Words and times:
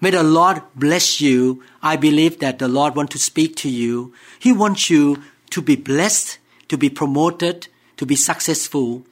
May 0.00 0.10
the 0.10 0.22
Lord 0.22 0.62
bless 0.74 1.20
you. 1.20 1.62
I 1.82 1.96
believe 1.96 2.38
that 2.40 2.58
the 2.58 2.68
Lord 2.68 2.94
wants 2.94 3.12
to 3.12 3.18
speak 3.18 3.56
to 3.56 3.70
you. 3.70 4.12
He 4.38 4.52
wants 4.52 4.90
you 4.90 5.22
to 5.50 5.62
be 5.62 5.76
blessed, 5.76 6.38
to 6.68 6.76
be 6.76 6.90
promoted, 6.90 7.68
to 7.96 8.04
be 8.04 8.16
successful. 8.16 9.04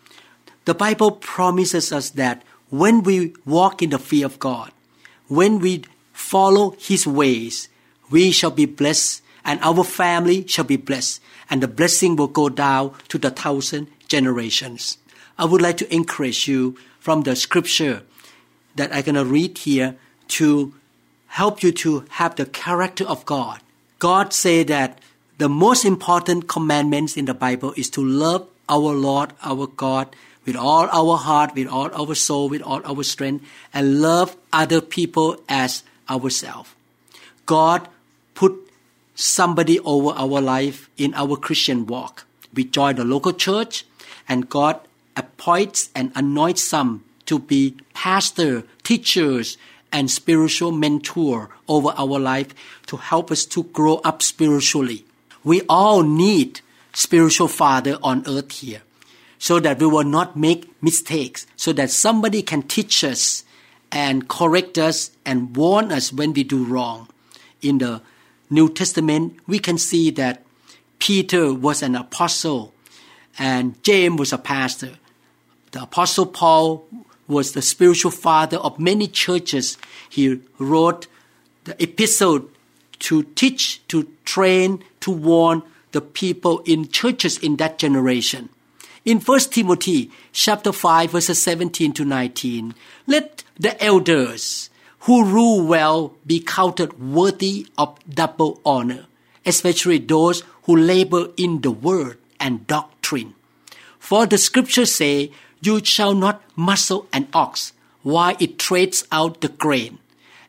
The 0.67 0.75
Bible 0.75 1.13
promises 1.13 1.93
us 1.93 2.11
that 2.11 2.43
when 2.69 3.03
we 3.03 3.35
walk 3.47 3.83
in 3.83 3.91
the 3.91 3.99
fear 3.99 4.27
of 4.27 4.39
God, 4.39 4.73
when 5.29 5.59
we 5.59 5.85
follow 6.13 6.77
His 6.79 7.07
ways, 7.07 7.69
we 8.11 8.31
shall 8.31 8.51
be 8.51 8.67
blessed 8.67 9.23
and 9.45 9.61
our 9.63 9.85
family 9.85 10.47
shall 10.47 10.65
be 10.65 10.77
blessed 10.77 11.21
and 11.49 11.63
the 11.63 11.69
blessing 11.69 12.17
will 12.17 12.29
go 12.29 12.49
down 12.49 12.95
to 13.09 13.19
the 13.19 13.31
thousand 13.31 13.89
generations. 14.09 14.99
I 15.39 15.45
would 15.47 15.63
like 15.63 15.79
to 15.79 15.95
encourage 15.95 16.47
you 16.47 16.77
from 17.01 17.23
the 17.23 17.37
scripture 17.37 18.03
that 18.77 18.95
I'm 18.95 19.03
going 19.03 19.15
to 19.15 19.25
read 19.25 19.59
here 19.59 19.97
to 20.35 20.75
help 21.27 21.63
you 21.63 21.71
to 21.73 22.05
have 22.11 22.37
the 22.37 22.47
character 22.47 23.05
of 23.05 23.25
God. 23.25 23.61
God 23.99 24.33
said 24.33 24.69
that 24.69 24.99
the 25.39 25.49
most 25.49 25.85
important 25.85 26.49
commandments 26.49 27.17
in 27.17 27.25
the 27.25 27.35
Bible 27.35 27.73
is 27.77 27.91
to 27.91 28.05
love 28.05 28.49
our 28.69 28.95
Lord, 28.95 29.33
our 29.43 29.67
God, 29.67 30.15
with 30.45 30.57
all 30.57 30.89
our 30.91 31.17
heart, 31.17 31.55
with 31.55 31.69
all 31.69 31.91
our 31.95 32.15
soul, 32.15 32.49
with 32.49 32.63
all 32.63 32.83
our 32.85 33.03
strength, 33.03 33.45
and 33.73 34.01
love 34.01 34.37
other 34.53 34.81
people 34.81 35.41
as 35.49 35.83
ourselves. 36.11 36.71
God 37.47 37.89
put 38.35 38.53
somebody 39.15 39.79
over 39.81 40.11
our 40.11 40.41
life 40.41 40.89
in 40.97 41.15
our 41.15 41.37
Christian 41.37 41.87
walk. 41.87 42.27
We 42.53 42.65
join 42.65 42.97
the 42.97 43.05
local 43.05 43.33
church, 43.33 43.85
and 44.29 44.49
God 44.49 44.81
appoints 45.17 45.91
and 45.95 46.13
anoints 46.15 46.63
some 46.63 47.05
to 47.27 47.39
be 47.39 47.77
pastor, 47.95 48.65
teachers, 48.83 49.57
and 49.95 50.11
spiritual 50.11 50.73
mentor 50.73 51.49
over 51.69 51.95
our 51.97 52.19
life 52.19 52.53
to 52.87 52.97
help 52.97 53.31
us 53.31 53.47
to 53.47 53.63
grow 53.63 53.99
up 53.99 54.21
spiritually. 54.23 55.07
We 55.45 55.63
all 55.69 56.03
need 56.03 56.61
spiritual 56.93 57.47
father 57.47 57.97
on 58.03 58.25
earth 58.27 58.51
here 58.51 58.83
so 59.39 59.61
that 59.61 59.79
we 59.79 59.87
will 59.87 60.05
not 60.05 60.37
make 60.37 60.83
mistakes, 60.83 61.47
so 61.55 61.73
that 61.75 61.91
somebody 61.91 62.43
can 62.43 62.63
teach 62.63 63.05
us 63.05 63.45
and 63.93 64.27
correct 64.29 64.79
us 64.79 65.13
and 65.25 65.55
warn 65.55 65.93
us 65.93 66.13
when 66.13 66.33
we 66.33 66.43
do 66.43 66.65
wrong. 66.65 67.09
In 67.63 67.79
the 67.79 68.03
New 68.51 68.69
Testament, 68.69 69.39
we 69.47 69.61
can 69.61 69.79
see 69.79 70.11
that 70.13 70.43
Peter 70.99 71.55
was 71.55 71.83
an 71.83 71.95
apostle 71.95 72.75
and 73.39 73.81
James 73.85 74.19
was 74.19 74.33
a 74.33 74.39
pastor. 74.39 74.95
The 75.71 75.83
apostle 75.83 76.27
Paul 76.27 76.89
was 77.27 77.53
the 77.53 77.63
spiritual 77.63 78.11
father 78.11 78.59
of 78.59 78.79
many 78.79 79.07
churches. 79.07 79.79
He 80.09 80.41
wrote 80.59 81.07
the 81.65 81.81
epistle 81.83 82.49
to 83.01 83.23
teach, 83.35 83.87
to 83.89 84.09
train, 84.25 84.83
to 85.01 85.11
warn 85.11 85.63
the 85.93 86.01
people 86.01 86.61
in 86.67 86.89
churches 86.89 87.39
in 87.39 87.57
that 87.57 87.79
generation. 87.79 88.49
In 89.05 89.21
1 89.21 89.41
Timothy 89.51 90.11
chapter 90.33 90.73
5 90.73 91.11
verses 91.11 91.43
17 91.43 91.93
to 91.93 92.05
19, 92.05 92.75
let 93.07 93.45
the 93.59 93.83
elders 93.83 94.71
who 95.01 95.25
rule 95.25 95.67
well 95.67 96.15
be 96.27 96.41
counted 96.41 96.99
worthy 96.99 97.67
of 97.77 97.99
double 98.09 98.61
honor, 98.65 99.07
especially 99.45 99.99
those 99.99 100.43
who 100.63 100.75
labor 100.75 101.29
in 101.37 101.61
the 101.61 101.71
word 101.71 102.19
and 102.41 102.67
doctrine. 102.67 103.35
For 103.99 104.27
the 104.27 104.39
scriptures 104.39 104.95
say, 104.95 105.31
you 105.65 105.85
shall 105.85 106.15
not 106.15 106.43
muzzle 106.57 107.07
an 107.13 107.29
ox 107.33 107.73
while 108.03 108.37
it 108.39 108.59
treads 108.59 109.07
out 109.11 109.41
the 109.41 109.49
grain, 109.49 109.99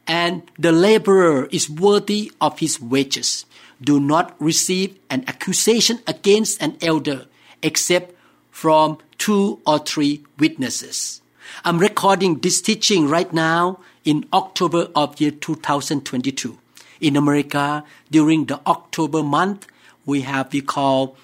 and 0.06 0.44
the 0.60 0.72
laborer 0.72 1.48
is 1.52 1.70
worthy 1.70 2.32
of 2.42 2.60
his 2.60 2.82
wages. 2.82 3.46
Do 3.82 4.00
not 4.00 4.36
receive 4.40 4.98
an 5.10 5.24
accusation 5.28 6.00
against 6.06 6.62
an 6.62 6.78
elder 6.82 7.26
except 7.64 8.14
from 8.52 8.98
two 9.18 9.60
or 9.66 9.80
three 9.80 10.24
witnesses. 10.38 11.22
I'm 11.64 11.80
recording 11.80 12.40
this 12.40 12.62
teaching 12.62 13.08
right 13.08 13.32
now 13.32 13.80
in 14.04 14.26
October 14.34 14.90
of 14.96 15.20
year 15.20 15.32
2022. 15.32 16.58
In 17.02 17.16
America, 17.16 17.84
during 18.12 18.46
the 18.46 18.62
October 18.66 19.24
month, 19.24 19.68
we 20.06 20.22
have 20.22 20.54
we 20.54 20.62
call 20.62 21.18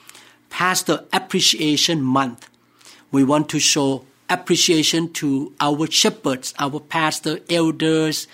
Pastor 0.50 1.06
Appreciation 1.13 2.02
Month. 2.02 2.50
We 3.11 3.23
want 3.23 3.49
to 3.49 3.59
show 3.59 4.05
appreciation 4.29 5.11
to 5.13 5.53
our 5.59 5.88
shepherds, 5.91 6.53
our 6.57 6.79
pastor, 6.79 7.39
elders, 7.49 8.27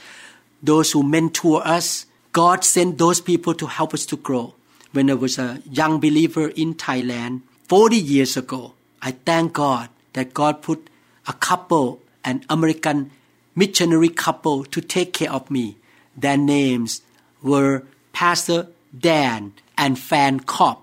those 0.62 0.92
who 0.92 1.02
mentor 1.02 1.68
us. 1.68 2.06
God 2.32 2.64
sent 2.64 3.00
those 3.00 3.20
people 3.20 3.56
to 3.56 3.66
help 3.66 3.94
us 3.94 4.06
to 4.08 4.18
grow. 4.18 4.54
When 4.92 5.10
I 5.10 5.16
was 5.16 5.40
a 5.40 5.62
young 5.70 6.00
believer 6.00 6.50
in 6.50 6.76
Thailand 6.76 7.42
40 7.68 7.98
years 7.98 8.38
ago, 8.38 8.74
I 9.02 9.12
thank 9.12 9.54
God 9.54 9.90
that 10.14 10.34
God 10.34 10.62
put 10.62 10.90
a 11.28 11.34
couple, 11.34 12.00
an 12.24 12.46
American 12.50 13.12
missionary 13.56 14.10
couple, 14.10 14.64
to 14.66 14.82
take 14.82 15.14
care 15.14 15.32
of 15.32 15.50
me. 15.50 15.78
Their 16.16 16.38
names 16.38 17.02
were 17.42 17.84
Pastor 18.14 18.68
Dan 18.98 19.54
and 19.78 19.98
Fan 19.98 20.42
Cobb. 20.42 20.80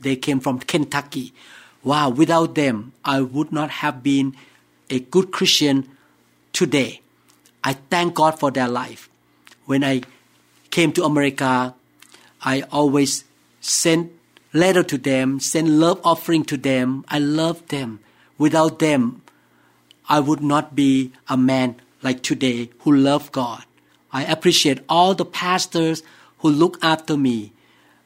They 0.00 0.16
came 0.16 0.40
from 0.40 0.58
Kentucky. 0.60 1.32
Wow, 1.84 2.10
without 2.10 2.54
them, 2.54 2.92
I 3.04 3.20
would 3.20 3.52
not 3.52 3.70
have 3.70 4.02
been 4.02 4.36
a 4.90 5.00
good 5.00 5.30
Christian 5.30 5.88
today. 6.52 7.00
I 7.62 7.74
thank 7.74 8.14
God 8.14 8.38
for 8.38 8.50
their 8.50 8.68
life. 8.68 9.08
When 9.66 9.84
I 9.84 10.02
came 10.70 10.92
to 10.92 11.04
America, 11.04 11.74
I 12.42 12.62
always 12.72 13.24
sent 13.60 14.12
letter 14.52 14.82
to 14.82 14.98
them, 14.98 15.40
send 15.40 15.80
love 15.80 16.00
offering 16.04 16.44
to 16.44 16.56
them. 16.56 17.04
I 17.08 17.18
love 17.18 17.66
them. 17.68 18.00
Without 18.38 18.78
them, 18.78 19.22
I 20.08 20.20
would 20.20 20.42
not 20.42 20.74
be 20.74 21.12
a 21.28 21.36
man 21.36 21.76
like 22.02 22.22
today 22.22 22.70
who 22.80 22.94
love 22.94 23.30
God. 23.32 23.64
I 24.12 24.24
appreciate 24.24 24.80
all 24.88 25.14
the 25.14 25.24
pastors 25.24 26.02
who 26.38 26.50
look 26.50 26.78
after 26.82 27.16
me, 27.16 27.52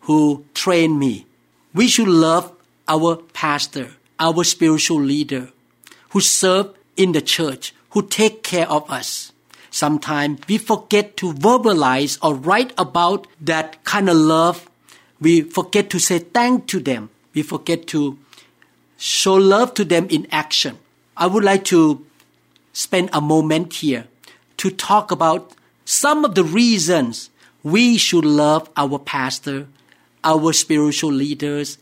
who 0.00 0.44
train 0.54 0.98
me. 0.98 1.26
We 1.74 1.86
should 1.86 2.08
love 2.08 2.52
our 2.88 3.16
pastor, 3.16 3.92
our 4.18 4.44
spiritual 4.44 5.00
leader, 5.00 5.50
who 6.10 6.20
serve 6.20 6.74
in 6.96 7.12
the 7.12 7.22
church, 7.22 7.74
who 7.90 8.02
take 8.02 8.42
care 8.42 8.68
of 8.68 8.90
us. 8.90 9.32
Sometimes 9.70 10.40
we 10.48 10.58
forget 10.58 11.16
to 11.16 11.32
verbalize 11.32 12.18
or 12.22 12.34
write 12.34 12.72
about 12.76 13.26
that 13.40 13.82
kind 13.84 14.10
of 14.10 14.16
love 14.16 14.68
we 15.22 15.42
forget 15.42 15.88
to 15.90 16.00
say 16.00 16.18
thank 16.18 16.66
to 16.66 16.80
them. 16.80 17.08
We 17.32 17.42
forget 17.42 17.86
to 17.94 18.18
show 18.98 19.34
love 19.34 19.72
to 19.74 19.84
them 19.84 20.08
in 20.10 20.26
action. 20.32 20.78
I 21.16 21.28
would 21.28 21.44
like 21.44 21.64
to 21.66 22.04
spend 22.72 23.10
a 23.12 23.20
moment 23.20 23.74
here 23.74 24.08
to 24.56 24.70
talk 24.70 25.12
about 25.12 25.54
some 25.84 26.24
of 26.24 26.34
the 26.34 26.42
reasons 26.42 27.30
we 27.62 27.98
should 27.98 28.24
love 28.24 28.68
our 28.76 28.98
pastor, 28.98 29.68
our 30.24 30.52
spiritual 30.52 31.12
leaders, 31.12 31.78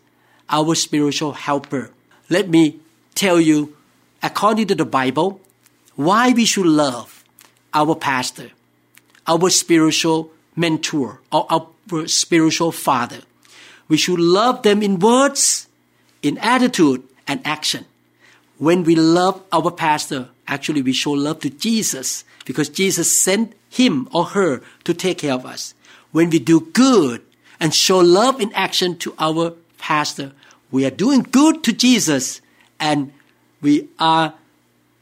our 0.50 0.74
spiritual 0.74 1.32
helper. 1.32 1.90
Let 2.28 2.48
me 2.48 2.80
tell 3.14 3.40
you, 3.40 3.76
according 4.22 4.66
to 4.68 4.74
the 4.74 4.84
Bible, 4.84 5.40
why 5.96 6.32
we 6.32 6.44
should 6.44 6.66
love 6.66 7.24
our 7.72 7.94
pastor, 7.94 8.50
our 9.26 9.50
spiritual 9.50 10.30
mentor, 10.56 11.20
or 11.32 11.46
our 11.50 12.06
spiritual 12.06 12.72
father. 12.72 13.20
We 13.88 13.96
should 13.96 14.20
love 14.20 14.62
them 14.62 14.82
in 14.82 14.98
words, 14.98 15.68
in 16.22 16.38
attitude, 16.38 17.02
and 17.26 17.40
action. 17.46 17.86
When 18.58 18.84
we 18.84 18.94
love 18.94 19.42
our 19.52 19.70
pastor, 19.70 20.28
actually 20.46 20.82
we 20.82 20.92
show 20.92 21.12
love 21.12 21.40
to 21.40 21.50
Jesus 21.50 22.24
because 22.44 22.68
Jesus 22.68 23.10
sent 23.10 23.54
him 23.68 24.08
or 24.12 24.26
her 24.26 24.62
to 24.84 24.94
take 24.94 25.18
care 25.18 25.34
of 25.34 25.46
us. 25.46 25.74
When 26.12 26.30
we 26.30 26.38
do 26.38 26.60
good 26.72 27.22
and 27.58 27.74
show 27.74 27.98
love 27.98 28.40
in 28.40 28.52
action 28.52 28.96
to 28.98 29.14
our 29.18 29.54
pastor, 29.78 30.32
we 30.70 30.84
are 30.86 30.90
doing 30.90 31.26
good 31.30 31.64
to 31.64 31.72
Jesus 31.72 32.40
and 32.78 33.12
we 33.60 33.88
are 33.98 34.34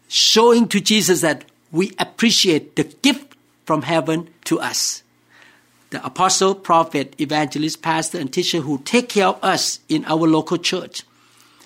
showing 0.08 0.68
to 0.68 0.80
Jesus 0.80 1.20
that 1.20 1.44
we 1.70 1.92
appreciate 1.98 2.76
the 2.76 2.84
gift 2.84 3.36
from 3.66 3.82
heaven 3.82 4.28
to 4.44 4.58
us. 4.58 5.02
the 5.90 6.04
apostle, 6.04 6.54
prophet, 6.54 7.14
evangelist, 7.20 7.82
pastor, 7.82 8.18
and 8.18 8.32
teacher 8.32 8.60
who 8.60 8.78
take 8.84 9.08
care 9.08 9.26
of 9.26 9.42
us 9.42 9.80
in 9.88 10.04
our 10.04 10.28
local 10.28 10.58
church 10.58 11.02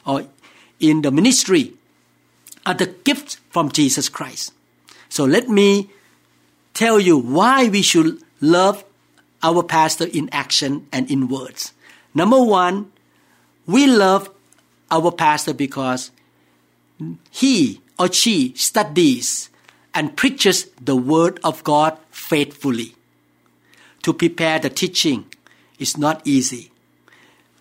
or 0.07 0.25
in 0.79 1.03
the 1.03 1.11
ministry 1.11 1.75
are 2.65 2.75
the 2.75 2.87
gifts 2.87 3.39
from 3.51 3.71
Jesus 3.71 4.09
Christ. 4.09 4.53
So 5.09 5.25
let 5.25 5.49
me 5.49 5.91
tell 6.75 7.01
you 7.01 7.19
why 7.19 7.69
we 7.69 7.83
should 7.83 8.23
love 8.41 8.85
our 9.43 9.63
pastor 9.63 10.07
in 10.07 10.29
action 10.31 10.87
and 10.93 11.11
in 11.11 11.29
words. 11.29 11.73
Number 12.15 12.41
one, 12.41 12.92
we 13.67 13.87
love 13.87 14.31
our 14.91 15.11
pastor 15.13 15.55
because 15.55 16.11
he 17.31 17.81
or 17.99 18.13
she 18.13 18.55
studies 18.57 19.51
and 19.95 20.17
preaches 20.17 20.67
the 20.81 20.97
word 20.97 21.39
of 21.45 21.63
God 21.65 21.99
faithfully. 22.11 22.95
To 24.03 24.13
prepare 24.13 24.59
the 24.59 24.71
teaching 24.71 25.27
is 25.79 25.97
not 25.97 26.21
easy. 26.25 26.71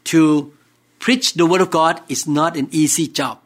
To 0.06 0.54
preach 1.00 1.34
the 1.34 1.46
word 1.46 1.62
of 1.62 1.70
God 1.70 2.02
is 2.10 2.28
not 2.28 2.58
an 2.58 2.68
easy 2.72 3.08
job. 3.08 3.40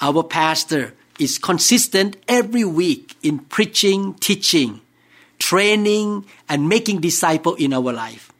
Our 0.00 0.22
pastor 0.22 0.94
is 1.18 1.38
consistent 1.38 2.16
every 2.28 2.64
week 2.64 3.16
in 3.22 3.38
preaching, 3.38 4.14
teaching, 4.14 4.80
training, 5.38 6.26
and 6.48 6.68
making 6.68 7.00
disciples 7.00 7.60
in 7.60 7.72
our 7.72 7.92
life. 7.92 8.32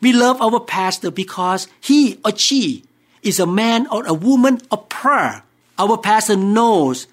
We 0.00 0.12
love 0.12 0.40
our 0.40 0.60
pastor 0.60 1.10
because 1.10 1.68
he 1.80 2.20
or 2.24 2.36
she 2.36 2.84
is 3.22 3.40
a 3.40 3.46
man 3.46 3.86
or 3.88 4.06
a 4.06 4.14
woman 4.14 4.60
of 4.70 4.88
prayer. 4.88 5.42
Our 5.78 5.98
pastor 5.98 6.36
knows 6.36 7.06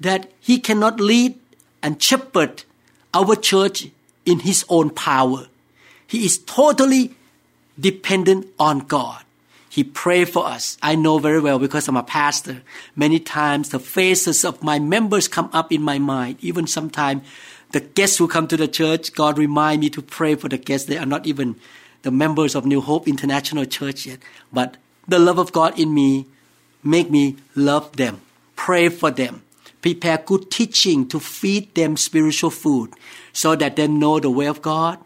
that 0.00 0.30
he 0.40 0.58
cannot 0.58 1.00
lead 1.00 1.38
and 1.82 2.02
shepherd 2.02 2.64
our 3.12 3.36
church 3.36 3.88
in 4.24 4.40
his 4.40 4.64
own 4.68 4.90
power. 4.90 5.48
He 6.06 6.24
is 6.24 6.38
totally 6.38 7.14
dependent 7.78 8.46
on 8.58 8.80
God. 8.80 9.22
He 9.68 9.84
prayed 9.84 10.30
for 10.30 10.46
us. 10.46 10.78
I 10.80 10.94
know 10.94 11.18
very 11.18 11.40
well 11.40 11.58
because 11.58 11.86
I'm 11.86 11.98
a 11.98 12.02
pastor. 12.02 12.62
Many 12.94 13.20
times 13.20 13.68
the 13.68 13.78
faces 13.78 14.44
of 14.44 14.62
my 14.62 14.78
members 14.78 15.28
come 15.28 15.50
up 15.52 15.70
in 15.70 15.82
my 15.82 15.98
mind. 15.98 16.38
Even 16.40 16.66
sometimes 16.66 17.22
the 17.72 17.80
guests 17.80 18.16
who 18.16 18.28
come 18.28 18.48
to 18.48 18.56
the 18.56 18.68
church, 18.68 19.12
God 19.12 19.36
remind 19.36 19.80
me 19.80 19.90
to 19.90 20.00
pray 20.00 20.34
for 20.34 20.48
the 20.48 20.56
guests. 20.56 20.88
They 20.88 20.96
are 20.96 21.04
not 21.04 21.26
even 21.26 21.56
the 22.06 22.12
members 22.12 22.54
of 22.54 22.64
New 22.64 22.80
Hope 22.80 23.08
International 23.08 23.64
Church 23.64 24.06
yet. 24.06 24.20
But 24.52 24.76
the 25.08 25.18
love 25.18 25.40
of 25.40 25.50
God 25.50 25.76
in 25.76 25.92
me 25.92 26.26
make 26.84 27.10
me 27.10 27.34
love 27.56 27.96
them, 27.96 28.20
pray 28.54 28.88
for 28.90 29.10
them, 29.10 29.42
prepare 29.82 30.18
good 30.18 30.48
teaching 30.48 31.08
to 31.08 31.18
feed 31.18 31.74
them 31.74 31.96
spiritual 31.96 32.50
food 32.50 32.94
so 33.32 33.56
that 33.56 33.74
they 33.74 33.88
know 33.88 34.20
the 34.20 34.30
way 34.30 34.46
of 34.46 34.62
God 34.62 35.00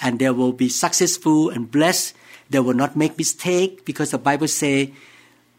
and 0.00 0.18
they 0.18 0.30
will 0.30 0.52
be 0.52 0.70
successful 0.70 1.50
and 1.50 1.70
blessed 1.70 2.16
they 2.48 2.60
will 2.60 2.74
not 2.74 2.96
make 2.96 3.18
mistake 3.18 3.84
because 3.84 4.12
the 4.12 4.18
Bible 4.18 4.48
say 4.48 4.94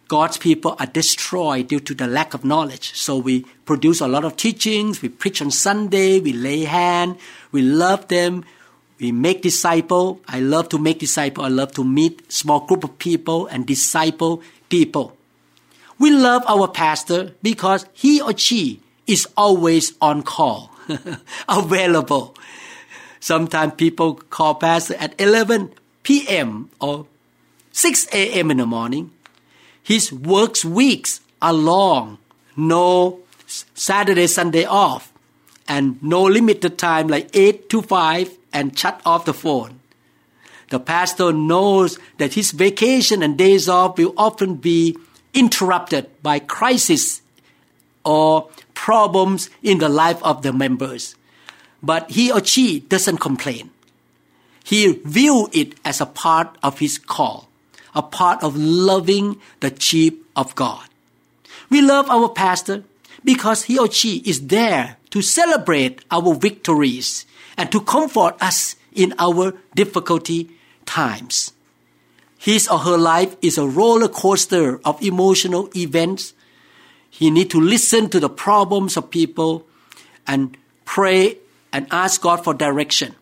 God's 0.07 0.37
people 0.37 0.75
are 0.79 0.85
destroyed 0.85 1.67
due 1.67 1.81
to 1.81 1.93
the 1.93 2.07
lack 2.07 2.33
of 2.33 2.45
knowledge. 2.45 2.95
So 2.95 3.17
we 3.17 3.45
produce 3.65 3.99
a 3.99 4.07
lot 4.07 4.23
of 4.23 4.37
teachings. 4.37 5.01
We 5.01 5.09
preach 5.09 5.41
on 5.41 5.51
Sunday. 5.51 6.19
We 6.21 6.31
lay 6.31 6.63
hand. 6.63 7.17
We 7.51 7.61
love 7.61 8.07
them. 8.07 8.45
We 8.99 9.11
make 9.11 9.41
disciple. 9.41 10.21
I 10.27 10.39
love 10.39 10.69
to 10.69 10.77
make 10.77 10.99
disciple. 10.99 11.43
I 11.43 11.49
love 11.49 11.71
to 11.73 11.83
meet 11.83 12.31
small 12.31 12.61
group 12.65 12.83
of 12.83 12.97
people 12.97 13.47
and 13.47 13.65
disciple 13.65 14.41
people. 14.69 15.15
We 15.99 16.11
love 16.11 16.43
our 16.47 16.67
pastor 16.67 17.33
because 17.41 17.85
he 17.93 18.21
or 18.21 18.37
she 18.37 18.81
is 19.05 19.27
always 19.37 19.93
on 20.01 20.23
call, 20.23 20.71
available. 21.49 22.35
Sometimes 23.19 23.73
people 23.75 24.15
call 24.15 24.55
pastor 24.55 24.95
at 24.95 25.19
11 25.19 25.73
p.m. 26.03 26.69
or 26.79 27.07
6 27.71 28.07
a.m. 28.13 28.51
in 28.51 28.57
the 28.57 28.65
morning. 28.65 29.11
His 29.81 30.11
works 30.11 30.65
weeks 30.65 31.21
are 31.41 31.53
long, 31.53 32.17
no 32.55 33.19
Saturday, 33.45 34.27
Sunday 34.27 34.65
off, 34.65 35.13
and 35.67 36.01
no 36.01 36.23
limited 36.23 36.77
time 36.77 37.07
like 37.07 37.29
8 37.33 37.69
to 37.69 37.81
5 37.81 38.37
and 38.53 38.77
shut 38.77 39.01
off 39.05 39.25
the 39.25 39.33
phone. 39.33 39.79
The 40.69 40.79
pastor 40.79 41.31
knows 41.31 41.97
that 42.17 42.33
his 42.33 42.51
vacation 42.51 43.23
and 43.23 43.37
days 43.37 43.69
off 43.69 43.97
will 43.97 44.13
often 44.17 44.55
be 44.55 44.97
interrupted 45.33 46.09
by 46.21 46.39
crisis 46.39 47.21
or 48.03 48.49
problems 48.73 49.49
in 49.63 49.79
the 49.79 49.89
life 49.89 50.21
of 50.23 50.41
the 50.41 50.51
members. 50.51 51.15
But 51.81 52.11
he 52.11 52.31
or 52.31 52.43
she 52.43 52.81
doesn't 52.81 53.17
complain. 53.17 53.71
He 54.63 54.99
viewed 55.05 55.55
it 55.55 55.75
as 55.85 56.01
a 56.01 56.05
part 56.05 56.57
of 56.61 56.79
his 56.79 56.97
call, 56.97 57.47
a 57.95 58.01
part 58.01 58.43
of 58.43 58.57
loving 58.57 59.39
the 59.61 59.73
sheep 59.79 60.25
of 60.35 60.55
God. 60.55 60.83
We 61.69 61.81
love 61.81 62.09
our 62.09 62.29
pastor 62.29 62.83
because 63.23 63.63
he 63.63 63.79
or 63.79 63.89
she 63.89 64.17
is 64.25 64.47
there 64.47 64.96
to 65.09 65.21
celebrate 65.21 66.03
our 66.11 66.33
victories 66.33 67.25
and 67.57 67.71
to 67.71 67.81
comfort 67.81 68.35
us 68.41 68.75
in 68.93 69.13
our 69.19 69.53
difficulty 69.75 70.49
times. 70.85 71.53
His 72.37 72.67
or 72.67 72.79
her 72.79 72.97
life 72.97 73.35
is 73.41 73.57
a 73.57 73.67
roller 73.67 74.07
coaster 74.07 74.79
of 74.85 75.01
emotional 75.01 75.69
events. 75.75 76.33
He 77.09 77.31
need 77.31 77.49
to 77.51 77.59
listen 77.59 78.09
to 78.09 78.19
the 78.19 78.29
problems 78.29 78.97
of 78.97 79.09
people 79.09 79.65
and 80.27 80.55
pray 80.85 81.37
and 81.73 81.87
ask 81.91 82.21
God 82.21 82.43
for 82.43 82.53
direction 82.53 83.15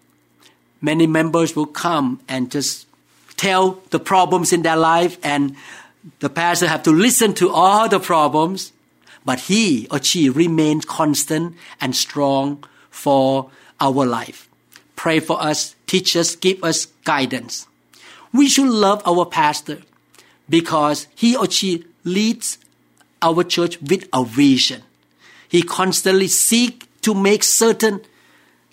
many 0.86 1.08
members 1.08 1.56
will 1.56 1.66
come 1.66 2.22
and 2.28 2.52
just 2.52 2.88
tell 3.36 3.82
the 3.90 4.00
problems 4.00 4.54
in 4.54 4.62
their 4.62 4.78
life 4.78 5.18
and 5.24 5.56
the 6.20 6.30
pastor 6.30 6.68
have 6.68 6.84
to 6.84 6.92
listen 6.92 7.34
to 7.34 7.50
all 7.50 7.90
the 7.90 8.00
problems 8.00 8.72
but 9.26 9.40
he 9.42 9.88
or 9.92 10.02
she 10.02 10.30
remains 10.30 10.86
constant 10.86 11.56
and 11.82 11.96
strong 11.96 12.64
for 12.90 13.50
our 13.80 14.06
life 14.06 14.48
pray 14.96 15.20
for 15.20 15.42
us 15.42 15.76
teach 15.88 16.16
us 16.16 16.36
give 16.36 16.64
us 16.64 16.86
guidance 17.04 17.68
we 18.34 18.48
should 18.48 18.68
love 18.68 19.02
our 19.06 19.26
pastor 19.26 19.82
because 20.50 21.08
he 21.16 21.36
or 21.36 21.50
she 21.50 21.86
leads 22.04 22.58
our 23.22 23.44
church 23.44 23.82
with 23.82 24.08
a 24.14 24.24
vision 24.24 24.84
he 25.48 25.62
constantly 25.62 26.28
seek 26.28 26.88
to 27.02 27.14
make 27.14 27.44
certain 27.44 28.02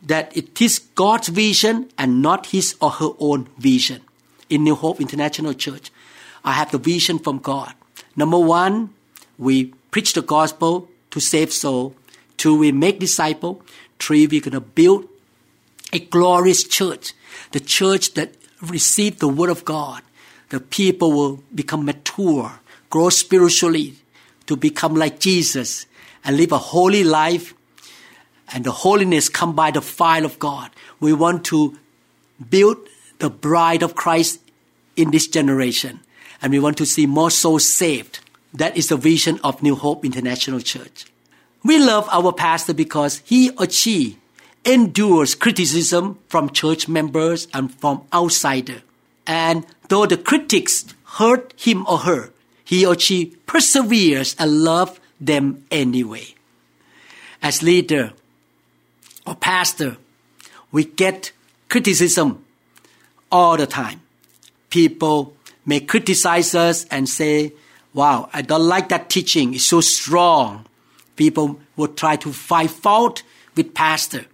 that 0.02 0.36
it 0.36 0.60
is 0.60 0.80
God's 0.94 1.28
vision 1.28 1.88
and 1.96 2.20
not 2.20 2.46
his 2.46 2.74
or 2.80 2.90
her 2.90 3.10
own 3.18 3.48
vision. 3.58 4.02
In 4.50 4.64
New 4.64 4.74
Hope 4.74 5.00
International 5.00 5.54
Church, 5.54 5.90
I 6.44 6.52
have 6.52 6.72
the 6.72 6.78
vision 6.78 7.18
from 7.18 7.38
God. 7.38 7.72
Number 8.16 8.38
one, 8.38 8.90
we 9.38 9.72
preach 9.92 10.14
the 10.14 10.22
gospel 10.22 10.88
to 11.12 11.20
save 11.20 11.52
soul. 11.52 11.94
Two, 12.36 12.58
we 12.58 12.72
make 12.72 12.98
disciple. 12.98 13.62
Three, 14.00 14.26
we're 14.26 14.40
going 14.40 14.52
to 14.52 14.60
build 14.60 15.08
a 15.92 16.00
glorious 16.00 16.64
church, 16.64 17.12
the 17.52 17.60
church 17.60 18.14
that 18.14 18.34
received 18.60 19.20
the 19.20 19.28
word 19.28 19.50
of 19.50 19.64
God. 19.64 20.02
The 20.48 20.58
people 20.58 21.12
will 21.12 21.44
become 21.54 21.84
mature, 21.84 22.60
grow 22.90 23.10
spiritually, 23.10 23.94
to 24.46 24.56
become 24.56 24.96
like 24.96 25.20
Jesus, 25.20 25.86
and 26.24 26.36
live 26.36 26.50
a 26.50 26.58
holy 26.58 27.04
life 27.04 27.54
and 28.52 28.64
the 28.64 28.72
holiness 28.72 29.28
come 29.28 29.54
by 29.54 29.70
the 29.70 29.80
fire 29.80 30.24
of 30.24 30.38
God. 30.38 30.70
We 31.00 31.12
want 31.12 31.44
to 31.46 31.78
build 32.50 32.76
the 33.18 33.30
bride 33.30 33.82
of 33.82 33.94
Christ 33.94 34.40
in 34.94 35.10
this 35.10 35.26
generation, 35.26 36.00
and 36.40 36.52
we 36.52 36.58
want 36.58 36.76
to 36.78 36.86
see 36.86 37.06
more 37.06 37.30
souls 37.30 37.66
saved. 37.66 38.20
That 38.54 38.76
is 38.76 38.88
the 38.88 38.96
vision 38.96 39.40
of 39.42 39.62
New 39.62 39.74
Hope 39.74 40.04
International 40.04 40.60
Church. 40.60 41.06
We 41.64 41.78
love 41.78 42.08
our 42.10 42.32
pastor 42.32 42.74
because 42.74 43.18
he 43.24 43.50
or 43.50 43.68
she 43.70 44.18
endures 44.64 45.34
criticism 45.34 46.18
from 46.28 46.50
church 46.50 46.88
members 46.88 47.48
and 47.54 47.72
from 47.74 48.02
outsiders. 48.12 48.82
And 49.26 49.66
though 49.88 50.06
the 50.06 50.16
critics 50.16 50.84
hurt 51.04 51.54
him 51.56 51.86
or 51.86 51.98
her, 51.98 52.30
he 52.64 52.84
or 52.84 52.98
she 52.98 53.36
perseveres 53.46 54.34
and 54.38 54.62
loves 54.62 54.98
them 55.20 55.64
anyway. 55.70 56.34
As 57.42 57.62
leader, 57.62 58.12
or 59.26 59.34
pastor, 59.34 59.96
we 60.70 60.84
get 60.84 61.32
criticism 61.68 62.44
all 63.30 63.56
the 63.56 63.66
time. 63.66 64.00
People 64.70 65.36
may 65.64 65.80
criticize 65.80 66.54
us 66.54 66.84
and 66.90 67.08
say, 67.08 67.52
wow, 67.94 68.28
I 68.32 68.42
don't 68.42 68.66
like 68.66 68.88
that 68.88 69.10
teaching. 69.10 69.54
It's 69.54 69.66
so 69.66 69.80
strong. 69.80 70.66
People 71.16 71.60
will 71.76 71.88
try 71.88 72.16
to 72.16 72.32
find 72.32 72.70
fault 72.70 73.22
with 73.54 73.74
pastor. 73.74 74.26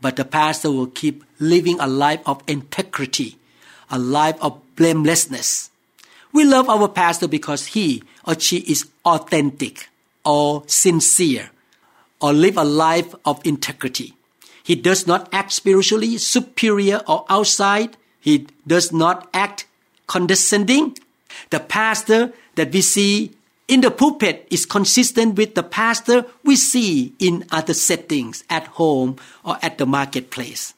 But 0.00 0.16
the 0.16 0.24
pastor 0.24 0.70
will 0.70 0.86
keep 0.86 1.24
living 1.38 1.78
a 1.80 1.86
life 1.86 2.20
of 2.26 2.42
integrity, 2.46 3.36
a 3.90 3.98
life 3.98 4.36
of 4.40 4.60
blamelessness. 4.76 5.70
We 6.32 6.44
love 6.44 6.68
our 6.68 6.88
pastor 6.88 7.28
because 7.28 7.66
he 7.66 8.02
or 8.26 8.38
she 8.38 8.58
is 8.58 8.88
authentic 9.04 9.88
or 10.24 10.62
sincere 10.66 11.50
or 12.20 12.32
live 12.32 12.56
a 12.56 12.64
life 12.64 13.14
of 13.24 13.40
integrity. 13.44 14.14
He 14.62 14.74
does 14.74 15.06
not 15.06 15.28
act 15.32 15.52
spiritually 15.52 16.18
superior 16.18 17.00
or 17.08 17.24
outside. 17.28 17.96
He 18.20 18.46
does 18.66 18.92
not 18.92 19.28
act 19.32 19.66
condescending. 20.06 20.98
The 21.50 21.60
pastor 21.60 22.32
that 22.58 22.72
we 22.72 22.82
see 22.82 23.32
in 23.68 23.82
the 23.82 23.90
pulpit 23.90 24.48
is 24.50 24.66
consistent 24.66 25.36
with 25.36 25.54
the 25.54 25.62
pastor 25.62 26.26
we 26.42 26.56
see 26.56 27.14
in 27.18 27.44
other 27.52 27.74
settings 27.74 28.42
at 28.50 28.66
home 28.80 29.16
or 29.44 29.56
at 29.62 29.78
the 29.78 29.86
marketplace. 29.86 30.74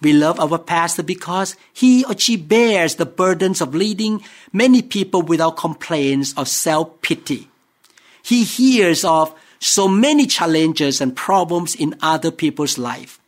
We 0.00 0.12
love 0.12 0.40
our 0.40 0.58
pastor 0.58 1.02
because 1.02 1.56
he 1.72 2.04
or 2.04 2.16
she 2.16 2.36
bears 2.36 2.94
the 2.94 3.06
burdens 3.06 3.60
of 3.60 3.74
leading 3.74 4.22
many 4.52 4.80
people 4.80 5.22
without 5.22 5.56
complaints 5.56 6.32
or 6.36 6.46
self 6.46 7.02
pity. 7.02 7.48
He 8.22 8.44
hears 8.44 9.04
of 9.04 9.34
so 9.60 9.88
many 9.88 10.26
challenges 10.26 11.00
and 11.00 11.16
problems 11.16 11.74
in 11.74 11.96
other 12.00 12.30
people's 12.30 12.78
life, 12.78 13.18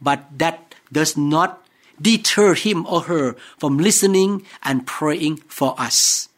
but 0.00 0.24
that 0.38 0.74
does 0.92 1.16
not 1.16 1.62
deter 2.00 2.54
him 2.54 2.86
or 2.86 3.02
her 3.02 3.34
from 3.58 3.76
listening 3.76 4.46
and 4.62 4.86
praying 4.86 5.36
for 5.48 5.74
us. 5.78 6.29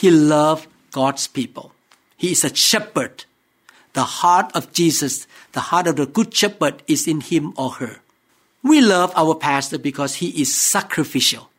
He 0.00 0.10
loves 0.10 0.66
God's 0.92 1.26
people. 1.26 1.72
He 2.16 2.32
is 2.32 2.42
a 2.42 2.56
shepherd. 2.56 3.26
The 3.92 4.04
heart 4.04 4.50
of 4.54 4.72
Jesus, 4.72 5.26
the 5.52 5.60
heart 5.60 5.86
of 5.86 5.96
the 5.96 6.06
good 6.06 6.34
shepherd 6.34 6.82
is 6.86 7.06
in 7.06 7.20
him 7.20 7.52
or 7.54 7.72
her. 7.72 8.00
We 8.62 8.80
love 8.80 9.12
our 9.14 9.34
pastor 9.34 9.76
because 9.76 10.14
he 10.14 10.40
is 10.40 10.56
sacrificial. 10.56 11.50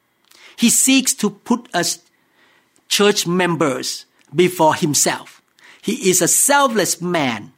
He 0.55 0.71
seeks 0.71 1.13
to 1.21 1.29
put 1.29 1.69
us 1.71 1.99
church 2.87 3.27
members 3.27 4.07
before 4.33 4.73
himself. 4.73 5.43
He 5.79 6.09
is 6.09 6.19
a 6.19 6.27
selfless 6.27 6.99
man 6.99 7.53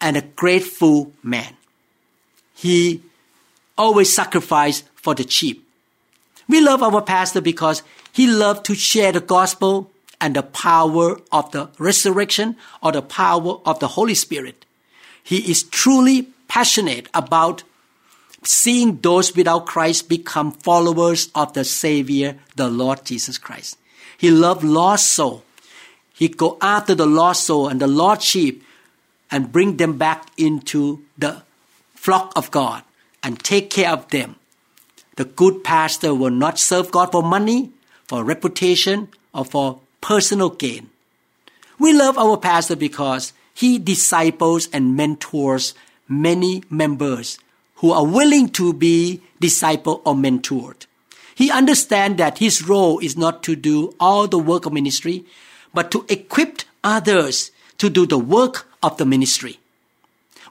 and 0.00 0.16
a 0.16 0.22
grateful 0.22 1.12
man. 1.22 1.54
He 2.56 3.02
always 3.78 4.12
sacrificed 4.12 4.82
for 4.96 5.14
the 5.14 5.30
sheep. 5.30 5.64
We 6.48 6.60
love 6.60 6.82
our 6.82 7.02
pastor 7.02 7.40
because 7.40 7.84
he 8.12 8.26
loved 8.26 8.64
to 8.64 8.74
share 8.74 9.12
the 9.12 9.20
gospel 9.20 9.91
and 10.22 10.36
the 10.36 10.42
power 10.42 11.20
of 11.32 11.50
the 11.50 11.68
resurrection 11.78 12.56
or 12.80 12.92
the 12.92 13.02
power 13.02 13.58
of 13.66 13.80
the 13.80 13.88
Holy 13.88 14.14
Spirit. 14.14 14.64
He 15.22 15.50
is 15.50 15.64
truly 15.64 16.28
passionate 16.46 17.08
about 17.12 17.64
seeing 18.44 18.98
those 18.98 19.34
without 19.34 19.66
Christ 19.66 20.08
become 20.08 20.52
followers 20.52 21.28
of 21.34 21.52
the 21.54 21.64
Savior, 21.64 22.38
the 22.54 22.68
Lord 22.68 23.04
Jesus 23.04 23.36
Christ. 23.36 23.76
He 24.16 24.30
loved 24.30 24.62
lost 24.62 25.10
soul. 25.10 25.42
He 26.14 26.28
go 26.28 26.56
after 26.62 26.94
the 26.94 27.06
lost 27.06 27.44
soul 27.44 27.66
and 27.66 27.80
the 27.80 27.88
lost 27.88 28.22
sheep 28.22 28.62
and 29.28 29.50
bring 29.50 29.76
them 29.76 29.98
back 29.98 30.28
into 30.36 31.02
the 31.18 31.42
flock 31.94 32.32
of 32.36 32.50
God 32.52 32.84
and 33.24 33.42
take 33.42 33.70
care 33.70 33.90
of 33.90 34.08
them. 34.10 34.36
The 35.16 35.24
good 35.24 35.64
pastor 35.64 36.14
will 36.14 36.30
not 36.30 36.58
serve 36.58 36.90
God 36.92 37.10
for 37.10 37.22
money, 37.22 37.72
for 38.06 38.24
reputation, 38.24 39.08
or 39.34 39.44
for 39.44 39.81
personal 40.02 40.50
gain. 40.50 40.90
We 41.78 41.94
love 41.94 42.18
our 42.18 42.36
pastor 42.36 42.76
because 42.76 43.32
he 43.54 43.78
disciples 43.78 44.68
and 44.72 44.94
mentors 44.94 45.72
many 46.06 46.62
members 46.68 47.38
who 47.76 47.92
are 47.92 48.04
willing 48.04 48.50
to 48.50 48.74
be 48.74 49.22
discipled 49.40 50.02
or 50.04 50.14
mentored. 50.14 50.86
He 51.34 51.50
understands 51.50 52.18
that 52.18 52.38
his 52.38 52.68
role 52.68 52.98
is 52.98 53.16
not 53.16 53.42
to 53.44 53.56
do 53.56 53.94
all 53.98 54.28
the 54.28 54.38
work 54.38 54.66
of 54.66 54.72
ministry, 54.72 55.24
but 55.72 55.90
to 55.92 56.04
equip 56.08 56.60
others 56.84 57.50
to 57.78 57.88
do 57.88 58.06
the 58.06 58.18
work 58.18 58.68
of 58.82 58.98
the 58.98 59.06
ministry. 59.06 59.58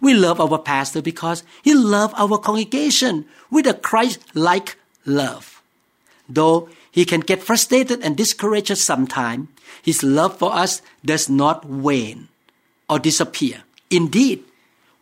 We 0.01 0.15
love 0.15 0.41
our 0.41 0.58
pastor 0.58 1.01
because 1.01 1.43
he 1.62 1.75
loves 1.75 2.15
our 2.17 2.39
congregation 2.39 3.25
with 3.51 3.67
a 3.67 3.75
Christ-like 3.75 4.75
love. 5.05 5.62
Though 6.27 6.70
he 6.91 7.05
can 7.05 7.21
get 7.21 7.41
frustrated 7.41 8.03
and 8.03 8.17
discouraged 8.17 8.77
sometimes, 8.77 9.48
his 9.81 10.03
love 10.03 10.38
for 10.38 10.53
us 10.53 10.81
does 11.03 11.29
not 11.29 11.65
wane 11.65 12.27
or 12.89 13.00
disappear. 13.00 13.63
Indeed, 13.89 14.43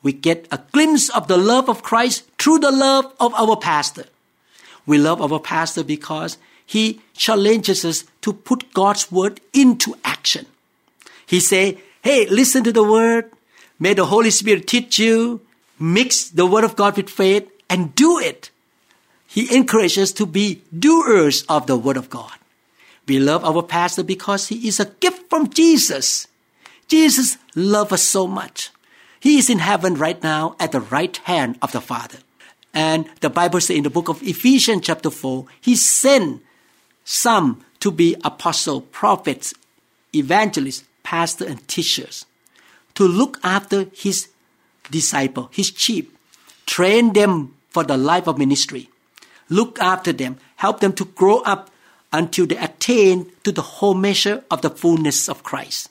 we 0.02 0.14
get 0.14 0.48
a 0.52 0.62
glimpse 0.72 1.10
of 1.10 1.28
the 1.28 1.38
love 1.38 1.68
of 1.68 1.84
Christ 1.84 2.24
through 2.38 2.60
the 2.60 2.72
love 2.72 3.12
of 3.20 3.34
our 3.34 3.58
pastor. 3.58 4.06
We 4.86 4.98
love 4.98 5.22
our 5.22 5.40
pastor 5.40 5.84
because 5.84 6.38
he 6.66 7.02
challenges 7.16 7.84
us 7.84 8.06
to 8.22 8.32
put 8.32 8.74
God's 8.74 9.12
word 9.12 9.42
into 9.52 9.96
action. 10.06 10.46
He 11.26 11.40
say, 11.40 11.80
"Hey, 12.02 12.28
listen 12.28 12.64
to 12.64 12.72
the 12.72 12.84
word. 12.84 13.32
May 13.80 13.94
the 13.94 14.06
Holy 14.06 14.32
Spirit 14.32 14.68
teach 14.68 15.00
you. 15.00 15.42
Mix 15.80 16.30
the 16.30 16.46
word 16.46 16.64
of 16.64 16.76
God 16.76 16.96
with 16.96 17.10
faith 17.10 17.50
and 17.70 17.96
do 17.96 18.20
it." 18.20 18.52
He 19.30 19.56
encourages 19.56 20.10
us 20.10 20.12
to 20.14 20.26
be 20.26 20.64
doers 20.78 21.44
of 21.48 21.68
the 21.68 21.78
word 21.78 21.98
of 21.98 22.10
God. 22.10 22.34
We 23.08 23.20
love 23.20 23.46
our 23.46 23.62
pastor 23.62 24.04
because 24.04 24.48
he 24.48 24.68
is 24.68 24.80
a 24.80 24.86
gift 24.86 25.30
from 25.30 25.50
Jesus. 25.50 26.28
Jesus 26.88 27.38
loves 27.56 27.94
us 27.94 28.02
so 28.02 28.26
much. 28.26 28.72
He 29.20 29.38
is 29.38 29.50
in 29.50 29.60
heaven 29.60 29.96
right 29.96 30.22
now 30.24 30.56
at 30.60 30.72
the 30.72 30.80
right 30.82 31.16
hand 31.18 31.58
of 31.62 31.72
the 31.72 31.82
Father. 31.82 32.18
And 32.74 33.08
the 33.22 33.30
Bible 33.30 33.62
says 33.62 33.78
in 33.78 33.84
the 33.84 33.90
book 33.90 34.10
of 34.10 34.24
Ephesians 34.24 34.82
chapter 34.86 35.12
4, 35.12 35.46
He 35.62 35.76
sent 35.76 36.42
some 37.04 37.64
to 37.80 37.92
be 37.92 38.16
apostle, 38.24 38.82
prophets, 38.82 39.54
evangelists, 40.14 40.84
pastors, 41.04 41.50
and 41.50 41.68
teachers 41.68 42.26
to 42.96 43.08
look 43.08 43.40
after 43.44 43.86
His 43.94 44.30
disciple, 44.90 45.50
His 45.54 45.68
sheep, 45.68 46.18
train 46.66 47.14
them 47.14 47.56
for 47.70 47.84
the 47.84 47.98
life 47.98 48.28
of 48.28 48.38
ministry, 48.38 48.90
look 49.50 49.80
after 49.80 50.14
them, 50.14 50.38
help 50.56 50.80
them 50.80 50.94
to 50.94 51.06
grow 51.06 51.40
up 51.42 51.70
until 52.12 52.46
they 52.46 52.58
attain 52.58 53.32
to 53.44 53.52
the 53.52 53.62
whole 53.62 53.94
measure 53.94 54.44
of 54.50 54.62
the 54.62 54.70
fullness 54.70 55.30
of 55.30 55.44
Christ. 55.44 55.90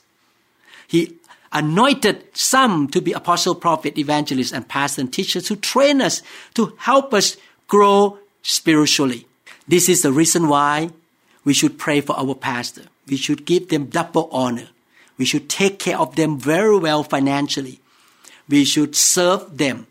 He 0.87 1.15
anointed 1.51 2.23
some 2.35 2.87
to 2.89 3.01
be 3.01 3.13
apostle, 3.13 3.55
prophet, 3.55 3.97
evangelist, 3.97 4.53
and 4.53 4.67
pastor 4.67 5.01
and 5.01 5.11
teachers 5.11 5.45
to 5.45 5.55
train 5.55 6.01
us 6.01 6.21
to 6.53 6.73
help 6.77 7.13
us 7.13 7.37
grow 7.67 8.19
spiritually. 8.41 9.25
This 9.67 9.89
is 9.89 10.01
the 10.01 10.11
reason 10.11 10.47
why 10.47 10.89
we 11.43 11.53
should 11.53 11.77
pray 11.77 12.01
for 12.01 12.17
our 12.19 12.35
pastor. 12.35 12.83
We 13.07 13.17
should 13.17 13.45
give 13.45 13.69
them 13.69 13.85
double 13.85 14.29
honor. 14.31 14.69
We 15.17 15.25
should 15.25 15.49
take 15.49 15.79
care 15.79 15.97
of 15.99 16.15
them 16.15 16.39
very 16.39 16.77
well 16.77 17.03
financially. 17.03 17.79
We 18.47 18.65
should 18.65 18.95
serve 18.95 19.57
them, 19.57 19.87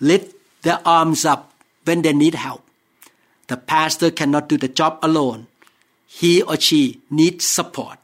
lift 0.00 0.34
their 0.62 0.80
arms 0.84 1.24
up 1.24 1.52
when 1.84 2.02
they 2.02 2.12
need 2.12 2.34
help. 2.34 2.64
The 3.50 3.56
pastor 3.56 4.12
cannot 4.12 4.48
do 4.48 4.56
the 4.56 4.68
job 4.68 5.00
alone. 5.02 5.48
He 6.06 6.40
or 6.40 6.54
she 6.56 7.00
needs 7.10 7.44
support 7.44 7.98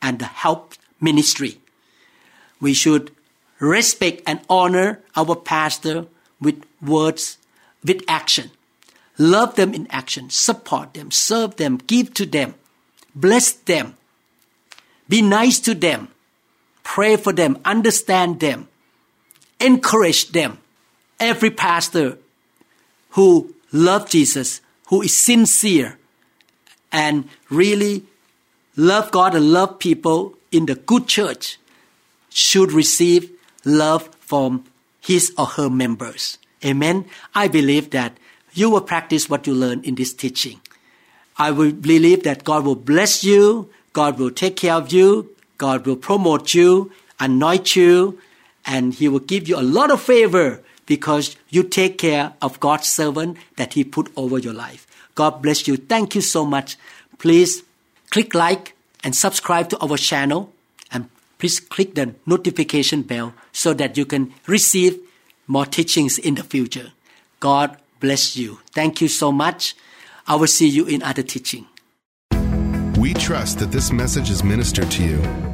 and 0.00 0.20
the 0.20 0.26
help 0.26 0.74
ministry 1.00 1.58
we 2.60 2.74
should 2.74 3.10
respect 3.58 4.22
and 4.24 4.40
honor 4.48 5.00
our 5.16 5.34
pastor 5.34 6.06
with 6.40 6.62
words, 6.80 7.38
with 7.84 8.02
action. 8.06 8.52
Love 9.18 9.56
them 9.56 9.74
in 9.74 9.88
action, 9.90 10.30
support 10.30 10.94
them, 10.94 11.10
serve 11.10 11.56
them, 11.56 11.78
give 11.88 12.14
to 12.14 12.24
them, 12.24 12.54
bless 13.16 13.50
them, 13.50 13.96
be 15.08 15.22
nice 15.22 15.58
to 15.58 15.74
them, 15.74 16.06
pray 16.84 17.16
for 17.16 17.32
them, 17.32 17.58
understand 17.64 18.38
them, 18.38 18.68
encourage 19.58 20.30
them. 20.30 20.58
Every 21.18 21.50
pastor 21.50 22.18
who 23.10 23.54
loves 23.72 24.12
Jesus, 24.12 24.60
who 24.88 25.02
is 25.02 25.16
sincere 25.16 25.98
and 26.92 27.28
really 27.50 28.04
love 28.76 29.10
God 29.10 29.34
and 29.34 29.52
love 29.52 29.78
people 29.78 30.34
in 30.50 30.66
the 30.66 30.74
good 30.74 31.06
church, 31.08 31.58
should 32.30 32.72
receive 32.72 33.30
love 33.64 34.08
from 34.20 34.64
his 35.00 35.32
or 35.36 35.46
her 35.46 35.70
members. 35.70 36.38
Amen. 36.64 37.06
I 37.34 37.48
believe 37.48 37.90
that 37.90 38.16
you 38.52 38.70
will 38.70 38.80
practice 38.80 39.28
what 39.28 39.46
you 39.46 39.54
learn 39.54 39.82
in 39.82 39.96
this 39.96 40.14
teaching. 40.14 40.60
I 41.36 41.50
will 41.50 41.72
believe 41.72 42.22
that 42.22 42.44
God 42.44 42.64
will 42.64 42.76
bless 42.76 43.24
you, 43.24 43.68
God 43.92 44.18
will 44.18 44.30
take 44.30 44.56
care 44.56 44.74
of 44.74 44.92
you, 44.92 45.34
God 45.58 45.86
will 45.86 45.96
promote 45.96 46.54
you, 46.54 46.92
anoint 47.18 47.74
you, 47.74 48.18
and 48.64 48.94
He 48.94 49.08
will 49.08 49.20
give 49.20 49.48
you 49.48 49.58
a 49.58 49.62
lot 49.62 49.90
of 49.90 50.00
favor 50.00 50.62
because 50.86 51.36
you 51.48 51.62
take 51.62 51.98
care 51.98 52.34
of 52.42 52.60
God's 52.60 52.88
servant 52.88 53.38
that 53.56 53.74
He 53.74 53.84
put 53.84 54.10
over 54.16 54.38
your 54.38 54.52
life. 54.52 54.86
God 55.14 55.42
bless 55.42 55.66
you. 55.68 55.76
Thank 55.76 56.14
you 56.14 56.20
so 56.20 56.44
much. 56.44 56.76
Please 57.18 57.62
click 58.10 58.34
like 58.34 58.74
and 59.02 59.14
subscribe 59.14 59.68
to 59.70 59.78
our 59.78 59.96
channel 59.96 60.52
and 60.90 61.08
please 61.38 61.60
click 61.60 61.94
the 61.94 62.14
notification 62.26 63.02
bell 63.02 63.34
so 63.52 63.74
that 63.74 63.96
you 63.96 64.04
can 64.04 64.32
receive 64.46 64.98
more 65.46 65.66
teachings 65.66 66.18
in 66.18 66.34
the 66.34 66.44
future. 66.44 66.92
God 67.40 67.76
bless 68.00 68.36
you. 68.36 68.58
Thank 68.72 69.00
you 69.00 69.08
so 69.08 69.30
much. 69.30 69.76
I 70.26 70.36
will 70.36 70.46
see 70.46 70.68
you 70.68 70.86
in 70.86 71.02
other 71.02 71.22
teaching. 71.22 71.66
We 72.98 73.12
trust 73.14 73.58
that 73.58 73.70
this 73.70 73.92
message 73.92 74.30
is 74.30 74.42
ministered 74.42 74.90
to 74.92 75.04
you. 75.04 75.53